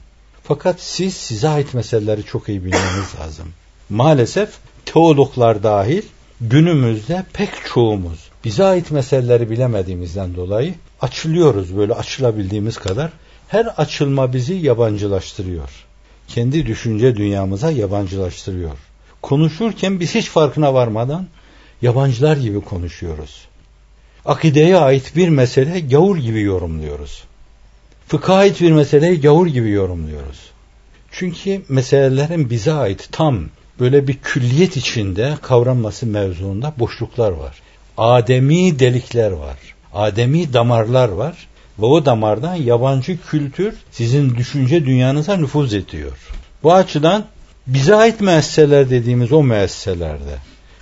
Fakat 0.44 0.82
siz 0.82 1.13
size 1.13 1.50
ait 1.50 1.74
meseleleri 1.74 2.24
çok 2.24 2.50
iyi 2.50 2.65
bilmeniz 2.65 3.15
lazım. 3.20 3.48
Maalesef 3.89 4.50
teologlar 4.86 5.63
dahil 5.63 6.01
günümüzde 6.41 7.25
pek 7.34 7.50
çoğumuz 7.74 8.20
bize 8.46 8.63
ait 8.63 8.91
meseleleri 8.91 9.50
bilemediğimizden 9.50 10.36
dolayı 10.36 10.74
açılıyoruz 11.01 11.77
böyle 11.77 11.94
açılabildiğimiz 11.94 12.77
kadar. 12.77 13.12
Her 13.48 13.65
açılma 13.65 14.34
bizi 14.34 14.53
yabancılaştırıyor. 14.53 15.87
Kendi 16.27 16.65
düşünce 16.65 17.15
dünyamıza 17.15 17.72
yabancılaştırıyor. 17.72 18.77
Konuşurken 19.22 20.00
biz 20.00 20.15
hiç 20.15 20.29
farkına 20.29 20.74
varmadan 20.74 21.27
yabancılar 21.81 22.38
gibi 22.38 22.62
konuşuyoruz. 22.62 23.48
Akideye 24.25 24.77
ait 24.77 25.15
bir 25.15 25.29
mesele 25.29 25.79
gavur 25.79 26.17
gibi 26.17 26.41
yorumluyoruz. 26.41 27.24
Fıkha 28.07 28.34
ait 28.36 28.62
bir 28.62 28.72
meseleyi 28.72 29.22
gavur 29.22 29.48
gibi 29.48 29.69
yorumluyoruz. 29.69 30.39
Çünkü 31.12 31.62
meselelerin 31.69 32.50
bize 32.50 32.74
ait 32.74 33.10
tam 33.12 33.46
böyle 33.79 34.07
bir 34.07 34.17
külliyet 34.17 34.77
içinde 34.77 35.38
kavranması 35.41 36.05
mevzuunda 36.05 36.74
boşluklar 36.79 37.31
var. 37.31 37.62
Ademi 37.98 38.79
delikler 38.79 39.31
var. 39.31 39.57
Ademi 39.93 40.53
damarlar 40.53 41.10
var. 41.10 41.48
O 41.81 42.05
damardan 42.05 42.55
yabancı 42.55 43.17
kültür 43.22 43.74
sizin 43.91 44.36
düşünce 44.36 44.86
dünyanıza 44.86 45.36
nüfuz 45.36 45.74
ediyor. 45.74 46.17
Bu 46.63 46.74
açıdan 46.74 47.25
bize 47.67 47.96
ait 47.96 48.22
müesseseler 48.22 48.89
dediğimiz 48.89 49.31
o 49.31 49.43
müesseselerde 49.43 50.38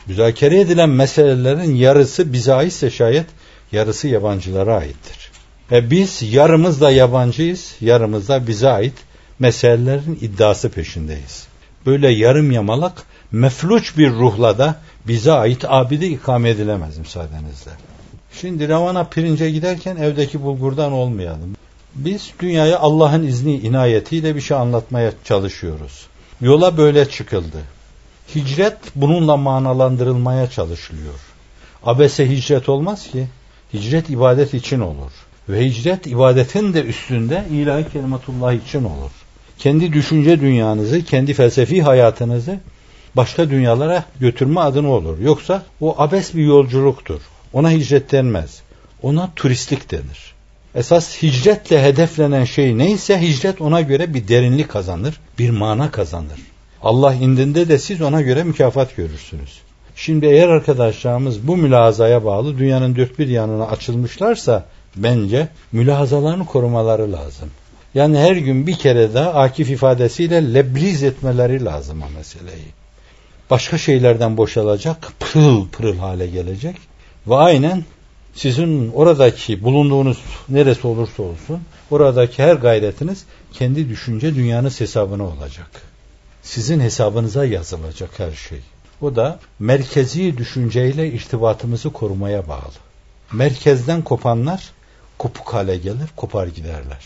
müzakere 0.07 0.59
edilen 0.59 0.89
meselelerin 0.89 1.75
yarısı 1.75 2.33
bize 2.33 2.53
aitse 2.53 2.91
şayet 2.91 3.25
yarısı 3.71 4.07
yabancılara 4.07 4.75
aittir. 4.75 5.31
E 5.71 5.91
biz 5.91 6.33
yarımız 6.33 6.81
da 6.81 6.91
yabancıyız, 6.91 7.75
yarımız 7.81 8.27
da 8.27 8.47
bize 8.47 8.69
ait 8.69 8.93
meselelerin 9.39 10.19
iddiası 10.21 10.69
peşindeyiz 10.69 11.47
böyle 11.85 12.09
yarım 12.09 12.51
yamalak 12.51 13.03
mefluç 13.31 13.97
bir 13.97 14.11
ruhla 14.11 14.57
da 14.57 14.75
bize 15.07 15.31
ait 15.31 15.65
abide 15.67 16.07
ikame 16.07 16.49
edilemez 16.49 16.97
müsaadenizle. 16.97 17.71
Şimdi 18.41 18.69
Ravana 18.69 19.03
pirince 19.03 19.51
giderken 19.51 19.95
evdeki 19.95 20.43
bulgurdan 20.43 20.91
olmayalım. 20.91 21.55
Biz 21.95 22.33
dünyaya 22.39 22.79
Allah'ın 22.79 23.23
izni 23.23 23.53
inayetiyle 23.55 24.35
bir 24.35 24.41
şey 24.41 24.57
anlatmaya 24.57 25.11
çalışıyoruz. 25.23 26.07
Yola 26.41 26.77
böyle 26.77 27.09
çıkıldı. 27.09 27.57
Hicret 28.35 28.77
bununla 28.95 29.37
manalandırılmaya 29.37 30.49
çalışılıyor. 30.49 31.19
Abese 31.83 32.29
hicret 32.29 32.69
olmaz 32.69 33.07
ki. 33.07 33.27
Hicret 33.73 34.09
ibadet 34.09 34.53
için 34.53 34.79
olur. 34.79 35.11
Ve 35.49 35.65
hicret 35.65 36.07
ibadetin 36.07 36.73
de 36.73 36.83
üstünde 36.83 37.45
ilahi 37.51 37.91
kelimetullah 37.91 38.53
için 38.53 38.83
olur 38.83 39.11
kendi 39.59 39.93
düşünce 39.93 40.41
dünyanızı, 40.41 41.05
kendi 41.05 41.33
felsefi 41.33 41.83
hayatınızı 41.83 42.59
başka 43.15 43.49
dünyalara 43.49 44.03
götürme 44.19 44.59
adına 44.61 44.89
olur. 44.89 45.19
Yoksa 45.19 45.63
o 45.81 45.95
abes 46.01 46.33
bir 46.33 46.43
yolculuktur. 46.43 47.21
Ona 47.55 47.71
hicret 47.71 48.11
denmez. 48.11 48.61
Ona 49.01 49.29
turistlik 49.35 49.91
denir. 49.91 50.35
Esas 50.75 51.23
hicretle 51.23 51.83
hedeflenen 51.83 52.43
şey 52.43 52.77
neyse 52.77 53.21
hicret 53.21 53.61
ona 53.61 53.81
göre 53.81 54.13
bir 54.13 54.27
derinlik 54.27 54.69
kazanır, 54.69 55.19
bir 55.39 55.49
mana 55.49 55.91
kazanır. 55.91 56.39
Allah 56.81 57.13
indinde 57.13 57.67
de 57.69 57.79
siz 57.79 58.01
ona 58.01 58.21
göre 58.21 58.43
mükafat 58.43 58.95
görürsünüz. 58.95 59.59
Şimdi 59.95 60.25
eğer 60.25 60.49
arkadaşlarımız 60.49 61.47
bu 61.47 61.57
mülazaya 61.57 62.25
bağlı 62.25 62.57
dünyanın 62.57 62.95
dört 62.95 63.19
bir 63.19 63.27
yanına 63.27 63.67
açılmışlarsa 63.67 64.65
bence 64.95 65.47
mülazalarını 65.71 66.45
korumaları 66.45 67.11
lazım. 67.11 67.49
Yani 67.93 68.17
her 68.17 68.35
gün 68.35 68.67
bir 68.67 68.75
kere 68.75 69.13
daha 69.13 69.33
Akif 69.33 69.69
ifadesiyle 69.69 70.53
lebriz 70.53 71.03
etmeleri 71.03 71.65
lazım 71.65 72.01
o 72.01 72.17
meseleyi. 72.17 72.67
Başka 73.49 73.77
şeylerden 73.77 74.37
boşalacak, 74.37 75.11
pırıl 75.19 75.67
pırıl 75.67 75.97
hale 75.97 76.27
gelecek 76.27 76.75
ve 77.27 77.35
aynen 77.35 77.83
sizin 78.33 78.91
oradaki 78.91 79.63
bulunduğunuz 79.63 80.17
neresi 80.49 80.87
olursa 80.87 81.23
olsun 81.23 81.61
oradaki 81.91 82.43
her 82.43 82.55
gayretiniz 82.55 83.25
kendi 83.53 83.89
düşünce 83.89 84.35
dünyanız 84.35 84.81
hesabına 84.81 85.23
olacak. 85.23 85.81
Sizin 86.43 86.79
hesabınıza 86.79 87.45
yazılacak 87.45 88.19
her 88.19 88.31
şey. 88.31 88.59
O 89.01 89.15
da 89.15 89.39
merkezi 89.59 90.37
düşünceyle 90.37 91.07
irtibatımızı 91.11 91.89
korumaya 91.89 92.47
bağlı. 92.47 92.73
Merkezden 93.33 94.01
kopanlar 94.01 94.71
kopuk 95.17 95.53
hale 95.53 95.77
gelir, 95.77 96.09
kopar 96.15 96.47
giderler. 96.47 97.03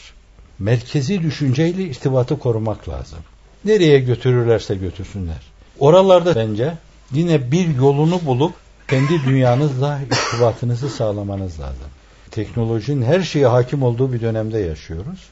Merkezi 0.60 1.24
düşünceyle 1.24 1.84
irtibatı 1.84 2.40
korumak 2.40 2.90
lazım. 2.90 3.20
Nereye 3.66 4.00
götürürlerse 4.00 4.76
götürsünler. 4.76 5.42
Oralarda 5.80 6.36
bence 6.36 6.74
yine 7.12 7.52
bir 7.52 7.76
yolunu 7.76 8.26
bulup 8.26 8.54
kendi 8.90 9.26
dünyanızla 9.26 10.00
irtibatınızı 10.02 10.90
sağlamanız 10.90 11.60
lazım. 11.60 11.90
Teknolojinin 12.32 13.02
her 13.02 13.22
şeye 13.22 13.48
hakim 13.48 13.84
olduğu 13.84 14.14
bir 14.14 14.22
dönemde 14.22 14.60
yaşıyoruz. 14.60 15.30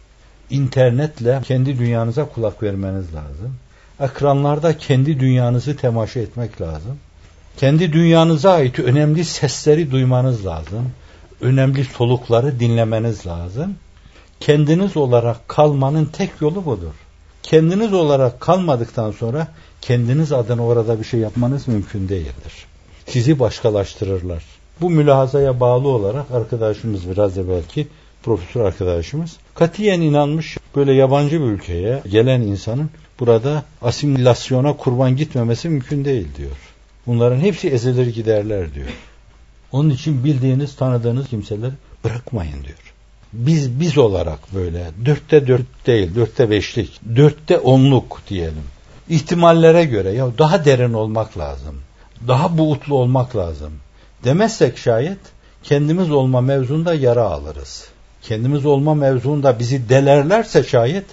İnternetle 0.50 1.42
kendi 1.44 1.80
dünyanıza 1.80 2.26
kulak 2.26 2.64
vermeniz 2.64 3.14
lazım. 3.14 3.56
Ekranlarda 4.00 4.78
kendi 4.78 5.20
dünyanızı 5.20 5.78
temaşa 5.78 6.20
etmek 6.20 6.62
lazım. 6.62 6.98
Kendi 7.58 7.94
dünyanıza 7.94 8.52
ait 8.52 8.80
önemli 8.80 9.26
sesleri 9.26 9.92
duymanız 9.92 10.46
lazım. 10.46 10.92
Önemli 11.42 11.86
solukları 11.86 12.60
dinlemeniz 12.60 13.28
lazım. 13.28 13.76
Kendiniz 14.40 14.98
olarak 14.98 15.48
kalmanın 15.48 16.06
tek 16.06 16.32
yolu 16.42 16.66
budur. 16.66 16.94
Kendiniz 17.44 17.94
olarak 17.94 18.40
kalmadıktan 18.40 19.12
sonra 19.12 19.48
kendiniz 19.82 20.32
adına 20.32 20.66
orada 20.66 21.00
bir 21.00 21.06
şey 21.06 21.20
yapmanız 21.20 21.68
mümkün 21.68 22.10
değildir. 22.10 22.68
Sizi 23.08 23.40
başkalaştırırlar. 23.40 24.44
Bu 24.82 24.90
mülahazaya 24.90 25.60
bağlı 25.60 25.88
olarak 25.88 26.32
arkadaşımız 26.32 27.10
biraz 27.10 27.36
da 27.36 27.50
belki 27.50 27.88
profesör 28.24 28.66
arkadaşımız 28.66 29.38
katiyen 29.56 30.02
inanmış 30.02 30.58
böyle 30.76 30.94
yabancı 30.94 31.42
bir 31.42 31.46
ülkeye 31.46 32.02
gelen 32.12 32.42
insanın 32.42 32.90
burada 33.20 33.64
asimilasyona 33.82 34.78
kurban 34.78 35.16
gitmemesi 35.16 35.70
mümkün 35.70 36.06
değil 36.06 36.28
diyor. 36.38 36.58
Bunların 37.08 37.40
hepsi 37.40 37.70
ezilir 37.70 38.08
giderler 38.08 38.74
diyor. 38.74 38.88
Onun 39.72 39.90
için 39.90 40.24
bildiğiniz, 40.24 40.76
tanıdığınız 40.76 41.28
kimseler 41.28 41.72
bırakmayın 42.04 42.64
diyor. 42.64 42.94
Biz 43.34 43.80
biz 43.80 43.98
olarak 43.98 44.40
böyle 44.56 44.86
dörtte 45.06 45.48
dört 45.48 45.88
değil, 45.88 46.16
dörtte 46.16 46.50
beşlik, 46.50 47.00
dörtte 47.16 47.58
onluk 47.58 48.22
diyelim. 48.30 48.64
İhtimallere 49.10 49.86
göre 49.86 50.10
ya 50.12 50.28
daha 50.38 50.66
derin 50.66 50.94
olmak 50.94 51.38
lazım. 51.38 51.76
Daha 52.28 52.58
buğutlu 52.58 52.96
olmak 52.96 53.36
lazım. 53.36 53.74
Demezsek 54.24 54.78
şayet 54.78 55.20
kendimiz 55.64 56.12
olma 56.12 56.42
mevzunda 56.42 56.94
yara 56.94 57.24
alırız. 57.24 57.88
Kendimiz 58.22 58.66
olma 58.66 58.94
mevzunda 58.96 59.60
bizi 59.60 59.90
delerlerse 59.90 60.64
şayet 60.64 61.06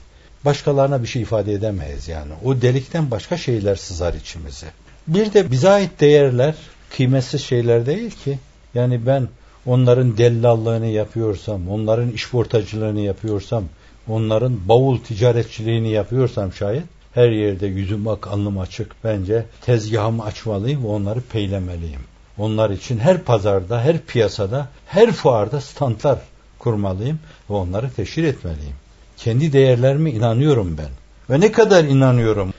başkalarına 0.45 1.03
bir 1.03 1.09
şey 1.09 1.23
ifade 1.23 1.53
edemeyiz 1.53 2.09
yani. 2.09 2.33
O 2.45 2.63
delikten 2.63 3.11
başka 3.11 3.37
şeyler 3.37 3.77
sızar 3.77 4.15
içimize. 4.15 4.67
Bir 5.07 5.33
de 5.33 5.51
bize 5.51 5.69
ait 5.69 6.01
değerler 6.01 6.55
kıymetsiz 6.97 7.45
şeyler 7.45 7.87
değil 7.87 8.11
ki. 8.11 8.39
Yani 8.75 9.07
ben 9.07 9.29
onların 9.67 10.19
dellallığını 10.19 10.87
yapıyorsam, 10.87 11.69
onların 11.69 12.11
işportacılığını 12.11 13.01
yapıyorsam, 13.01 13.65
onların 14.09 14.69
bavul 14.69 14.99
ticaretçiliğini 14.99 15.91
yapıyorsam 15.91 16.53
şayet 16.53 16.85
her 17.14 17.30
yerde 17.30 17.66
yüzüm 17.66 18.09
ak, 18.09 18.28
alnım 18.28 18.59
açık. 18.59 18.92
Bence 19.04 19.44
tezgahımı 19.61 20.25
açmalıyım 20.25 20.85
ve 20.85 20.88
onları 20.88 21.21
peylemeliyim. 21.21 22.00
Onlar 22.38 22.71
için 22.71 22.99
her 22.99 23.18
pazarda, 23.18 23.80
her 23.80 23.99
piyasada, 23.99 24.68
her 24.87 25.12
fuarda 25.12 25.61
standlar 25.61 26.18
kurmalıyım 26.59 27.18
ve 27.50 27.54
onları 27.54 27.90
teşhir 27.90 28.25
etmeliyim. 28.25 28.75
Kendi 29.16 29.52
değerlerime 29.52 30.11
inanıyorum 30.11 30.78
ben. 30.78 30.90
Ve 31.30 31.40
ne 31.40 31.52
kadar 31.52 31.85
inanıyorum. 31.85 32.52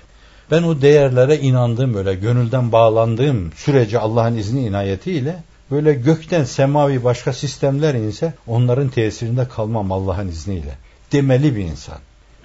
Ben 0.51 0.63
o 0.63 0.81
değerlere 0.81 1.38
inandığım 1.38 1.95
öyle 1.95 2.13
gönülden 2.13 2.71
bağlandığım 2.71 3.51
sürece 3.55 4.00
Allah'ın 4.00 4.38
izni 4.38 4.65
inayetiyle 4.65 5.43
böyle 5.71 5.93
gökten 5.93 6.43
semavi 6.43 7.03
başka 7.03 7.33
sistemler 7.33 7.93
inse 7.93 8.33
onların 8.47 8.89
tesirinde 8.89 9.47
kalmam 9.47 9.91
Allah'ın 9.91 10.27
izniyle. 10.27 10.77
Demeli 11.12 11.55
bir 11.55 11.63
insan. 11.63 11.98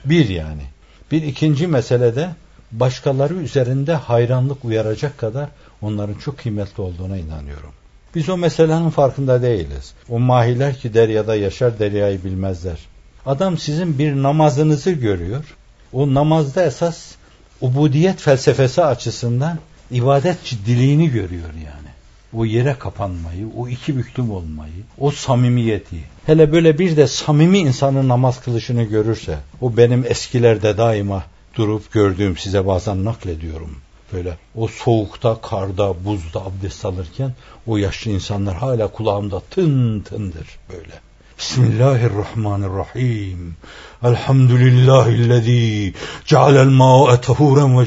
Bir 0.05 0.29
yani. 0.29 0.63
Bir 1.11 1.23
ikinci 1.23 1.67
meselede 1.67 2.31
başkaları 2.73 3.35
üzerinde 3.35 3.95
hayranlık 3.95 4.65
uyaracak 4.65 5.19
kadar 5.19 5.49
onların 5.83 6.15
çok 6.15 6.39
kıymetli 6.39 6.83
olduğuna 6.83 7.17
inanıyorum. 7.17 7.71
Biz 8.15 8.29
o 8.29 8.37
meselenin 8.37 8.91
farkında 8.91 9.43
değiliz. 9.43 9.95
O 10.09 10.19
mahiler 10.19 10.79
ki 10.79 10.95
deryada 10.95 11.37
yaşar 11.37 11.79
deryayı 11.79 12.25
bilmezler. 12.25 12.79
Adam 13.27 13.59
sizin 13.59 13.99
bir 13.99 14.15
namazınızı 14.15 14.91
görüyor. 14.91 15.45
O 15.93 16.15
namazda 16.15 16.63
esas 16.63 17.15
ubudiyet 17.61 18.21
felsefesi 18.21 18.85
açısından 18.85 19.59
ibadet 19.91 20.45
ciddiliğini 20.45 21.11
görüyor 21.11 21.55
yani. 21.55 21.91
O 22.33 22.45
yere 22.45 22.75
kapanmayı, 22.79 23.49
o 23.57 23.69
iki 23.69 23.97
büklüm 23.97 24.31
olmayı, 24.31 24.83
o 24.99 25.11
samimiyeti. 25.11 26.05
Hele 26.31 26.53
böyle 26.53 26.79
bir 26.79 26.97
de 26.97 27.07
samimi 27.07 27.59
insanın 27.59 28.09
namaz 28.09 28.41
kılışını 28.41 28.83
görürse, 28.83 29.39
o 29.61 29.77
benim 29.77 30.05
eskilerde 30.09 30.79
daima 30.79 31.25
durup 31.57 31.93
gördüğüm 31.93 32.37
size 32.37 32.67
bazen 32.67 33.05
naklediyorum. 33.05 33.77
Böyle 34.13 34.37
o 34.55 34.69
soğukta, 34.69 35.41
karda, 35.41 36.05
buzda 36.05 36.41
abdest 36.41 36.85
alırken 36.85 37.33
o 37.67 37.77
yaşlı 37.77 38.11
insanlar 38.11 38.57
hala 38.57 38.89
kulağımda 38.89 39.41
tın 39.41 40.01
tındır 40.01 40.47
böyle. 40.73 41.01
Bismillahirrahmanirrahim. 41.39 43.57
Elhamdülillahillezî 44.03 45.95
cealel 46.27 46.67
mâ'e 46.67 47.21
tehûren 47.21 47.79
ve. 47.79 47.85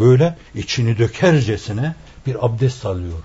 Böyle 0.00 0.36
içini 0.54 0.98
dökercesine 0.98 1.94
bir 2.26 2.46
abdest 2.46 2.86
alıyor. 2.86 3.18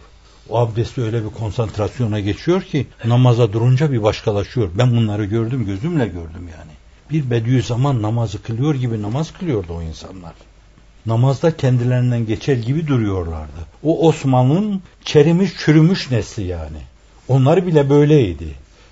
O 0.50 0.60
abdesti 0.60 1.02
öyle 1.02 1.26
bir 1.26 1.30
konsantrasyona 1.30 2.20
geçiyor 2.20 2.62
ki 2.62 2.88
namaza 3.06 3.54
durunca 3.54 3.92
bir 3.92 4.04
başkalaşıyor. 4.04 4.70
Ben 4.78 4.92
bunları 4.92 5.26
gördüm, 5.26 5.66
gözümle 5.66 6.06
gördüm 6.06 6.50
yani. 6.58 6.72
Bir 7.12 7.32
Bediüzzaman 7.32 8.02
namazı 8.02 8.42
kılıyor 8.42 8.76
gibi 8.76 9.02
namaz 9.02 9.34
kılıyordu 9.40 9.74
o 9.74 9.82
insanlar. 9.82 10.34
Namazda 11.06 11.58
kendilerinden 11.58 12.26
geçer 12.26 12.58
gibi 12.58 12.88
duruyorlardı. 12.88 13.66
O 13.84 14.08
Osman'ın 14.08 14.82
çerimiş 15.06 15.52
çürümüş 15.58 16.12
nesli 16.12 16.44
yani. 16.44 16.78
Onlar 17.28 17.68
bile 17.68 17.90
böyleydi. 17.90 18.48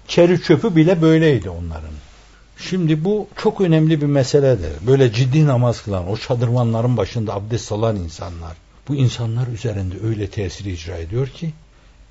Çeri 0.08 0.42
çöpü 0.42 0.76
bile 0.76 1.02
böyleydi 1.02 1.50
onların. 1.50 1.94
Şimdi 2.58 3.04
bu 3.04 3.28
çok 3.38 3.62
önemli 3.62 4.02
bir 4.02 4.06
meseledir. 4.06 4.88
Böyle 4.88 5.14
ciddi 5.14 5.46
namaz 5.46 5.84
kılan, 5.84 6.10
o 6.10 6.18
çadırvanların 6.18 6.98
başında 6.98 7.34
abdest 7.34 7.72
alan 7.72 7.96
insanlar. 7.96 8.63
Bu 8.88 8.96
insanlar 8.96 9.48
üzerinde 9.48 9.96
öyle 10.08 10.28
tesir 10.28 10.66
icra 10.66 10.98
ediyor 10.98 11.28
ki 11.28 11.54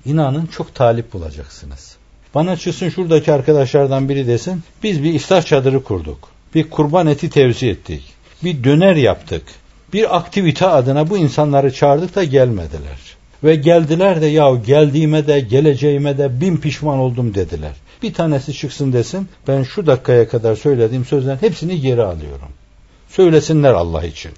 inanın 0.05 0.45
çok 0.45 0.75
talip 0.75 1.13
bulacaksınız. 1.13 1.95
Bana 2.35 2.57
çıksın 2.57 2.89
şuradaki 2.89 3.33
arkadaşlardan 3.33 4.09
biri 4.09 4.27
desin 4.27 4.63
biz 4.83 5.03
bir 5.03 5.13
iftar 5.13 5.45
çadırı 5.45 5.83
kurduk. 5.83 6.29
Bir 6.55 6.69
kurban 6.69 7.07
eti 7.07 7.29
tevzi 7.29 7.67
ettik. 7.67 8.13
Bir 8.43 8.63
döner 8.63 8.95
yaptık. 8.95 9.43
Bir 9.93 10.17
aktivite 10.17 10.67
adına 10.67 11.09
bu 11.09 11.17
insanları 11.17 11.73
çağırdık 11.73 12.15
da 12.15 12.23
gelmediler. 12.23 13.15
Ve 13.43 13.55
geldiler 13.55 14.21
de 14.21 14.25
ya 14.25 14.55
geldiğime 14.55 15.27
de 15.27 15.39
geleceğime 15.39 16.17
de 16.17 16.41
bin 16.41 16.57
pişman 16.57 16.97
oldum 16.99 17.33
dediler. 17.33 17.71
Bir 18.03 18.13
tanesi 18.13 18.53
çıksın 18.53 18.93
desin 18.93 19.29
ben 19.47 19.63
şu 19.63 19.87
dakikaya 19.87 20.27
kadar 20.27 20.55
söylediğim 20.55 21.05
sözlerin 21.05 21.37
hepsini 21.37 21.81
geri 21.81 22.01
alıyorum. 22.01 22.49
Söylesinler 23.09 23.73
Allah 23.73 24.05
için. 24.05 24.31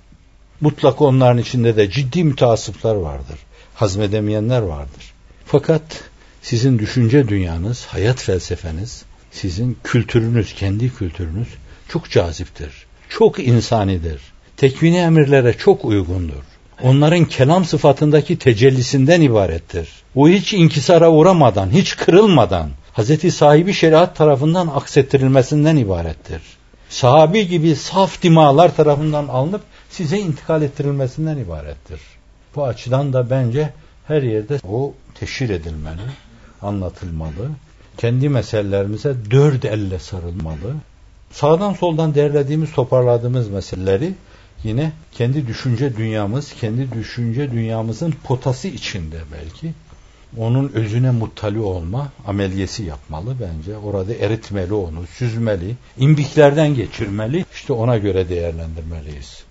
Mutlaka 0.62 1.06
onların 1.06 1.38
içinde 1.38 1.76
de 1.76 1.90
ciddi 1.90 2.24
müteasıflar 2.24 2.96
vardır. 2.96 3.40
Hazmedemeyenler 3.76 4.62
vardır. 4.62 5.14
Fakat 5.46 5.82
sizin 6.42 6.80
düşünce 6.80 7.28
dünyanız, 7.28 7.86
hayat 7.86 8.22
felsefeniz, 8.22 9.04
sizin 9.32 9.78
kültürünüz, 9.84 10.54
kendi 10.54 10.94
kültürünüz 10.94 11.48
çok 11.88 12.10
caziptir. 12.10 12.86
Çok 13.10 13.40
insanidir. 13.40 14.22
Tekvini 14.58 14.98
emirlere 14.98 15.54
çok 15.54 15.86
uygundur. 15.86 16.44
Onların 16.82 17.26
kelam 17.26 17.66
sıfatındaki 17.66 18.38
tecellisinden 18.38 19.22
ibarettir. 19.22 19.90
O 20.16 20.30
hiç 20.30 20.54
inkisara 20.54 21.12
uğramadan, 21.12 21.70
hiç 21.70 21.96
kırılmadan, 21.98 22.70
Hazreti 22.94 23.32
sahibi 23.32 23.74
şeriat 23.74 24.16
tarafından 24.16 24.68
aksettirilmesinden 24.68 25.78
ibarettir. 25.78 26.42
Sahabi 26.90 27.48
gibi 27.48 27.76
saf 27.76 28.22
dimalar 28.22 28.76
tarafından 28.76 29.28
alınıp 29.28 29.62
size 29.90 30.20
intikal 30.20 30.62
ettirilmesinden 30.62 31.38
ibarettir. 31.38 32.00
Bu 32.56 32.66
açıdan 32.66 33.14
da 33.14 33.30
bence 33.30 33.74
her 34.08 34.22
yerde 34.22 34.60
o 34.70 34.94
teşhir 35.16 35.50
edilmeli, 35.50 36.02
anlatılmalı. 36.62 37.50
Kendi 37.98 38.30
meselelerimize 38.30 39.16
dört 39.32 39.66
elle 39.66 40.00
sarılmalı. 40.00 40.76
Sağdan 41.32 41.74
soldan 41.74 42.16
derlediğimiz, 42.16 42.72
toparladığımız 42.72 43.50
meseleleri 43.50 44.14
yine 44.64 44.92
kendi 45.12 45.48
düşünce 45.48 45.98
dünyamız, 45.98 46.54
kendi 46.54 46.92
düşünce 46.92 47.52
dünyamızın 47.52 48.14
potası 48.24 48.68
içinde 48.68 49.18
belki 49.32 49.74
onun 50.38 50.72
özüne 50.74 51.12
muttali 51.12 51.60
olma 51.60 52.12
ameliyesi 52.28 52.84
yapmalı 52.84 53.36
bence. 53.42 53.78
Orada 53.78 54.14
eritmeli 54.14 54.74
onu, 54.74 55.08
süzmeli, 55.08 55.76
imbiklerden 55.98 56.76
geçirmeli. 56.76 57.46
İşte 57.54 57.74
ona 57.74 57.98
göre 57.98 58.30
değerlendirmeliyiz. 58.30 59.44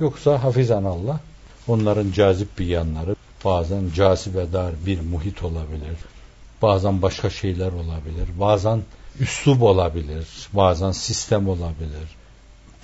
Yoksa 0.00 0.44
hafizan 0.44 0.84
Allah 0.84 1.20
onların 1.68 2.12
cazip 2.12 2.58
bir 2.58 2.66
yanları, 2.66 3.16
Bazen 3.44 3.82
cazibedar 3.94 4.72
bir 4.86 5.00
muhit 5.00 5.42
olabilir. 5.42 5.96
Bazen 6.62 7.02
başka 7.02 7.30
şeyler 7.30 7.72
olabilir. 7.72 8.28
Bazen 8.40 8.82
üslup 9.20 9.62
olabilir. 9.62 10.26
Bazen 10.52 10.92
sistem 10.92 11.48
olabilir. 11.48 12.08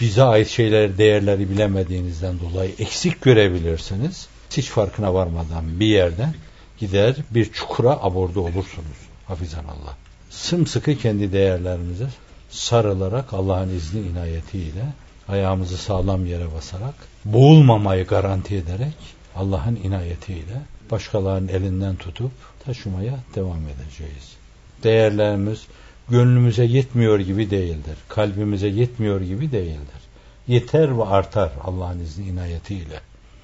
Bize 0.01 0.23
ait 0.23 0.49
şeyleri, 0.49 0.99
değerleri 0.99 1.51
bilemediğinizden 1.51 2.35
dolayı 2.41 2.75
eksik 2.79 3.23
görebilirsiniz. 3.23 4.27
Hiç 4.51 4.69
farkına 4.69 5.15
varmadan 5.15 5.81
bir 5.81 5.87
yerden 5.87 6.35
gider 6.79 7.17
bir 7.31 7.53
çukura 7.53 7.91
abordu 7.91 8.41
olursunuz. 8.41 8.99
Hafizan 9.27 9.65
Allah. 9.65 9.97
Sımsıkı 10.31 10.97
kendi 10.97 11.33
değerlerimize 11.33 12.07
sarılarak 12.51 13.33
Allah'ın 13.33 13.69
izni 13.69 14.01
inayetiyle 14.01 14.85
ayağımızı 15.29 15.77
sağlam 15.77 16.27
yere 16.27 16.55
basarak 16.55 16.95
boğulmamayı 17.25 18.07
garanti 18.07 18.57
ederek 18.57 18.95
Allah'ın 19.37 19.77
inayetiyle 19.77 20.63
başkalarının 20.91 21.49
elinden 21.49 21.97
tutup 21.97 22.33
taşımaya 22.65 23.19
devam 23.35 23.63
edeceğiz. 23.69 24.37
Değerlerimiz 24.83 25.67
gönlümüze 26.09 26.65
yetmiyor 26.65 27.19
gibi 27.19 27.51
değildir. 27.51 27.97
Kalbimize 28.09 28.69
yetmiyor 28.69 29.21
gibi 29.21 29.53
değildir. 29.53 30.03
Yeter 30.49 30.99
ve 30.99 31.05
artar 31.05 31.53
Allah'ın 31.65 32.01
izni 32.01 32.27
inayetiyle. 32.27 33.01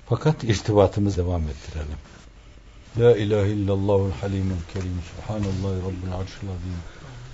Fakat 0.08 0.44
irtibatımızı 0.44 1.16
devam 1.16 1.42
ettirelim. 1.42 1.98
La 2.98 3.16
ilahe 3.16 3.50
illallahul 3.50 4.10
halimul 4.20 4.62
kerim. 4.72 5.00
Subhanallahi 5.16 5.78
rabbil 5.78 6.14
arşil 6.14 6.48
azim. 6.48 6.80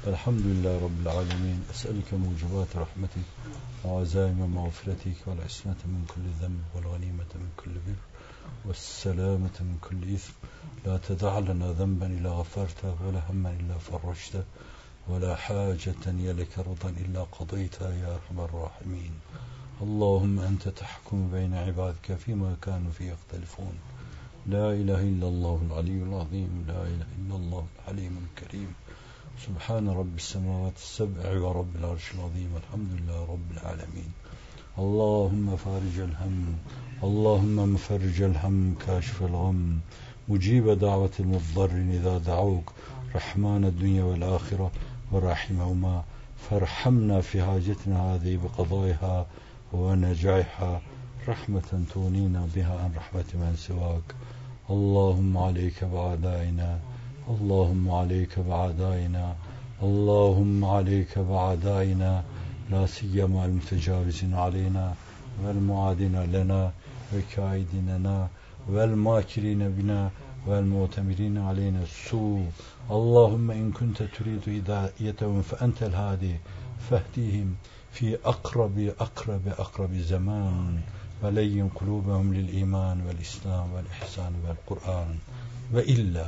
الحمد 0.06 0.40
لله 0.40 0.74
رب 0.86 0.98
العالمين 1.02 1.62
أسألك 1.70 2.14
موجبات 2.14 2.76
رحمتك 2.76 3.28
وعزائم 3.84 4.54
مغفرتك 4.54 5.18
والعصمة 5.26 5.80
من 5.84 6.04
كل 6.14 6.26
ذنب 6.42 6.62
والغنيمة 6.74 7.32
من 7.34 7.50
كل 7.56 7.70
بر 7.86 8.00
والسلامة 8.64 9.56
من 9.60 9.78
كل 9.88 10.14
إثم. 10.14 10.32
لا 10.86 10.98
تدع 11.08 11.38
لنا 11.38 11.72
ذنبا 11.72 12.06
إلا 12.06 12.30
غفرته 12.30 12.94
ولا 13.06 13.22
هما 13.30 13.50
إلا 13.50 13.78
فرجته 13.78 14.44
ولا 15.08 15.36
حاجة 15.36 16.02
يا 16.06 16.32
لك 16.32 16.58
رضا 16.58 16.88
إلا 16.88 17.22
قضيتها 17.22 17.90
يا 17.90 18.14
أرحم 18.14 18.40
الراحمين. 18.40 19.12
اللهم 19.82 20.40
أنت 20.40 20.68
تحكم 20.68 21.30
بين 21.30 21.54
عبادك 21.54 22.14
فيما 22.14 22.56
كانوا 22.62 22.92
فيه 22.92 23.12
يختلفون. 23.12 23.74
لا 24.46 24.72
إله 24.72 25.00
إلا 25.00 25.28
الله 25.28 25.60
العلي 25.66 26.02
العظيم 26.02 26.64
لا 26.68 26.82
إله 26.82 27.08
إلا 27.18 27.36
الله 27.36 27.66
الحليم 27.78 28.26
الكريم. 28.26 28.85
سبحان 29.44 29.88
رب 29.88 30.16
السماوات 30.16 30.76
السبع 30.76 31.40
ورب 31.40 31.76
العرش 31.76 32.14
العظيم 32.14 32.50
الحمد 32.56 33.00
لله 33.00 33.24
رب 33.24 33.50
العالمين. 33.50 34.10
اللهم 34.78 35.56
فارج 35.56 35.98
الهم 35.98 36.54
اللهم 37.02 37.74
مفرج 37.74 38.22
الهم 38.22 38.74
كاشف 38.86 39.22
الغم. 39.22 39.80
مجيب 40.28 40.70
دعوة 40.70 41.10
المضطر 41.20 41.70
إذا 41.70 42.18
دعوك. 42.18 42.72
رحمن 43.14 43.64
الدنيا 43.64 44.04
والآخرة 44.04 44.70
ورحمهما. 45.12 46.04
فارحمنا 46.50 47.20
في 47.20 47.42
حاجتنا 47.42 48.14
هذه 48.14 48.36
بقضائها 48.36 49.26
ونجعها 49.72 50.80
رحمة 51.28 51.84
تغنينا 51.94 52.48
بها 52.54 52.78
عن 52.78 52.92
رحمة 52.96 53.30
من 53.34 53.54
سواك. 53.56 54.14
اللهم 54.70 55.38
عليك 55.38 55.84
بعدائنا 55.84 56.80
اللهم 57.28 57.90
عليك 57.90 58.38
بعدائنا 58.38 59.34
اللهم 59.82 60.64
عليك 60.64 61.18
بعدائنا 61.18 62.24
لا 62.70 62.86
سيما 62.86 63.44
المتجاوزين 63.44 64.34
علينا 64.34 64.94
والمعادين 65.42 66.22
لنا 66.22 66.72
والكائدين 67.12 67.88
لنا 67.96 68.28
والماكرين 68.68 69.68
بنا 69.68 70.10
والمؤتمرين 70.46 71.38
علينا 71.38 71.82
السوء. 71.82 72.46
اللهم 72.90 73.50
إن 73.50 73.72
كنت 73.72 74.02
تريد 74.02 74.42
هدايتهم 74.48 75.42
فأنت 75.42 75.82
الهادي 75.82 76.36
فاهديهم 76.90 77.54
في 77.92 78.18
أقرب 78.24 78.78
أقرب 79.00 79.48
أقرب 79.48 79.92
زمان 79.94 80.80
ولين 81.22 81.68
قلوبهم 81.68 82.34
للإيمان 82.34 83.06
والإسلام 83.06 83.72
والإحسان 83.72 84.32
والقرآن. 84.46 85.18
وإلا 85.74 86.26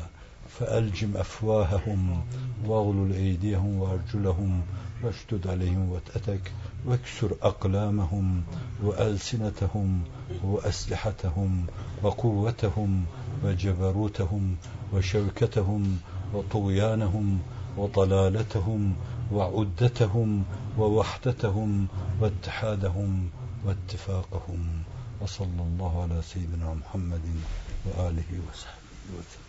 فألجم 0.48 1.16
أفواههم 1.16 2.22
واغلل 2.66 3.12
أيديهم 3.12 3.78
وأرجلهم 3.78 4.62
واشدد 5.02 5.46
عليهم 5.46 5.92
وتأتك 5.92 6.52
واكسر 6.86 7.36
أقلامهم 7.42 8.42
وألسنتهم 8.82 10.02
وأسلحتهم 10.44 11.66
وقوتهم 12.02 13.04
وجبروتهم 13.44 14.56
وشوكتهم 14.92 15.98
وطغيانهم 16.34 17.38
وضلالتهم 17.76 18.96
وعدتهم 19.32 20.44
ووحدتهم 20.78 21.86
واتحادهم 22.20 23.30
واتفاقهم 23.64 24.82
وصلى 25.20 25.62
الله 25.62 26.02
على 26.02 26.22
سيدنا 26.22 26.74
محمد 26.74 27.26
وآله 27.86 28.30
وصحبه 28.48 29.12
وسلم. 29.18 29.47